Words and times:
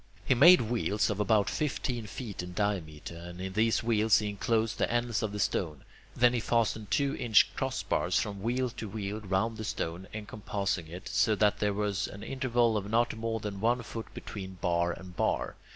He 0.25 0.33
made 0.33 0.61
wheels 0.61 1.11
of 1.11 1.19
about 1.19 1.47
fifteen 1.47 2.07
feet 2.07 2.41
in 2.41 2.53
diameter, 2.53 3.17
and 3.17 3.39
in 3.39 3.53
these 3.53 3.83
wheels 3.83 4.17
he 4.17 4.29
enclosed 4.29 4.79
the 4.79 4.91
ends 4.91 5.21
of 5.21 5.31
the 5.31 5.37
stone; 5.39 5.83
then 6.15 6.33
he 6.33 6.39
fastened 6.39 6.89
two 6.89 7.15
inch 7.17 7.55
crossbars 7.55 8.17
from 8.19 8.41
wheel 8.41 8.71
to 8.71 8.89
wheel 8.89 9.19
round 9.19 9.57
the 9.57 9.63
stone, 9.63 10.07
encompassing 10.11 10.87
it, 10.87 11.07
so 11.07 11.35
that 11.35 11.59
there 11.59 11.75
was 11.75 12.07
an 12.07 12.23
interval 12.23 12.77
of 12.77 12.89
not 12.89 13.15
more 13.15 13.39
than 13.39 13.59
one 13.61 13.83
foot 13.83 14.11
between 14.15 14.57
bar 14.59 14.91
and 14.91 15.15
bar. 15.15 15.55